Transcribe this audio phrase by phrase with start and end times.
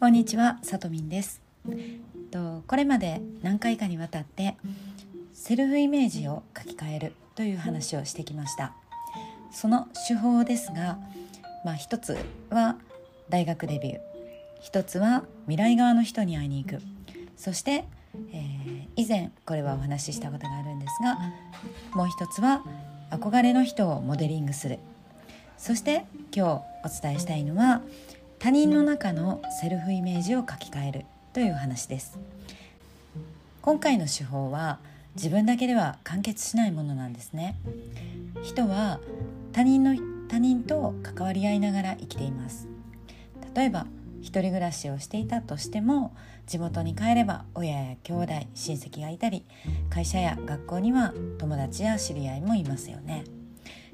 [0.00, 1.42] こんにちは、さとみんです。
[2.30, 4.56] とこれまで何回かにわたって
[5.34, 8.72] セルフイメージを書き換えるという話をしてきました。
[9.52, 10.98] その手法ですが、
[11.66, 12.16] まあ、一つ
[12.48, 12.76] は
[13.28, 14.00] 大学デビュー。
[14.62, 16.82] 一つは未来側の人に会いに行く。
[17.36, 17.84] そして、
[18.32, 21.18] えー、以前これはお話ししたことがあるんですが
[21.92, 22.64] もう一つは
[23.10, 24.78] 憧れの人をモデリングする。
[25.58, 27.82] そして今日お伝えしたいのは
[28.40, 31.04] 他人の中のセルフイメージを書き換える
[31.34, 32.18] という話です。
[33.60, 34.78] 今回の手法は
[35.14, 37.56] 自分だけでは完結しないものなんですね。
[38.42, 38.98] 人は
[39.52, 39.94] 他人の
[40.26, 42.66] 他人と関わり合いながら生きています。
[43.54, 43.86] 例えば
[44.22, 49.44] 一人暮らしをしていたとしても地元に帰れば親や兄弟親戚がいたり
[49.90, 53.24] 会社や学校には友達や知り合いもいますよね。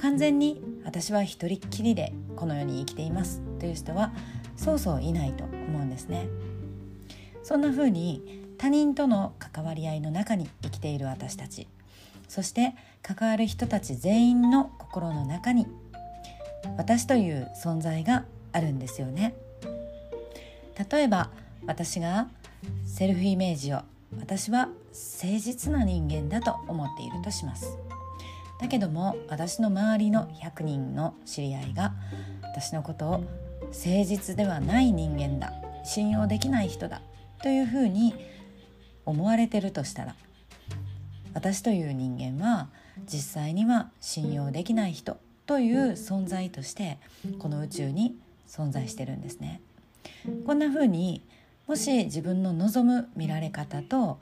[0.00, 4.12] 完全に私は一人っきりでこの世に生きていますという人は
[4.56, 6.28] そうそういないと思うんですね。
[7.42, 11.68] そんな風に他人との関わり合いの中に生きている私たち
[12.28, 15.66] そして関わる人たち全員の心の中に
[16.76, 19.34] 私という存在があるんですよね。
[20.90, 21.30] 例えば
[21.66, 22.28] 私が
[22.86, 23.80] セルフイメージを
[24.18, 27.78] 私は誠実な人間だと思っているとします。
[28.60, 31.94] だけども私の周りの100人の知り合いが
[32.42, 33.24] 私のことを
[33.60, 35.52] 誠実ではない人間だ
[35.84, 37.00] 信用できない人だ
[37.42, 38.14] というふうに
[39.06, 40.16] 思われてるとしたら
[41.34, 42.68] 私という人間は
[43.06, 46.98] 実際には信用できない人という存在として
[47.38, 48.16] この宇宙に
[48.48, 49.60] 存在してるんですね。
[50.46, 51.22] こんな風に
[51.66, 54.18] もし自分の望む見られ方と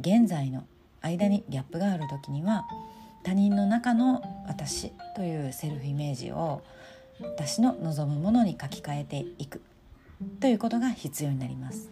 [0.00, 0.64] 現在の
[1.00, 2.66] 間にギャップがある時には
[3.24, 6.62] 他人の中の私というセルフイメージを
[7.20, 9.60] 私の望むものに書き換えていく
[10.40, 11.90] ということが必要になります。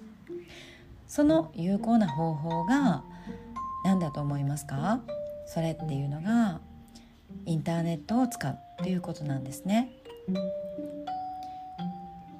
[1.09, 3.03] その有効な方法が
[3.85, 5.01] 何だと思いますか？
[5.47, 6.61] それっていうのが
[7.47, 9.91] インターネットを使うということなんですね。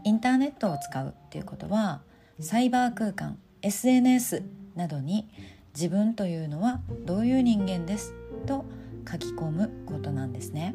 [0.05, 2.01] インターネットを使うっていうことは
[2.41, 4.43] サイバー空間 SNS
[4.75, 5.29] などに
[5.75, 8.13] 自分というのはどういう人間です
[8.47, 8.65] と
[9.11, 10.75] 書き込むことなんですね。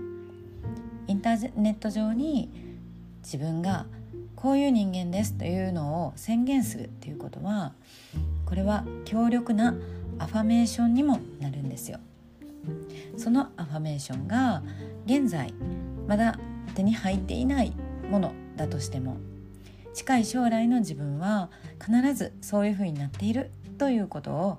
[1.07, 2.49] インターネット上に
[3.23, 3.85] 自分が
[4.35, 7.73] こういう人間ですというのを宣言するっていうことは
[8.45, 9.75] これは強力な
[10.19, 11.99] アファメーションにもなるんですよ。
[13.17, 14.61] そのアファメーションが
[15.05, 15.53] 現在
[16.07, 16.37] まだ
[16.75, 17.73] 手に入っていない
[18.09, 19.17] ものだとしても
[19.93, 21.49] 近い将来の自分は
[21.83, 24.57] 必ずそういうふうになっているということを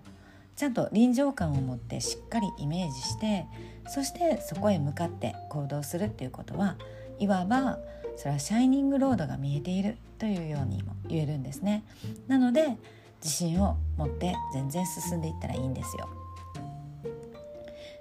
[0.58, 3.46] ちゃんと臨場感を持ってしっかりイメージして
[3.86, 6.76] そしてそこへ向かって行動するっていうことは
[7.20, 7.78] いわば
[8.16, 11.84] それはシャイニングロードが見えているというようにも言えるんですね
[12.26, 12.76] なので
[13.22, 16.08] 自信を持って全然進んでいったらいいんですよ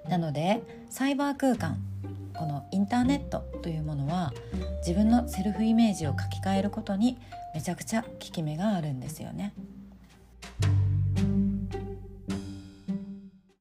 [0.08, 1.78] なのでサイバー空間
[2.34, 4.32] このインターネットというものは
[4.78, 7.18] 自分のセルフイメージを書き換えることに
[7.54, 9.54] めちゃくちゃ効き目があるんですよね。